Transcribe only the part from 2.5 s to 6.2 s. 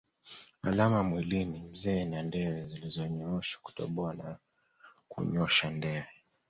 zilizonyooshwa Kutoboa na kunyosha ndewe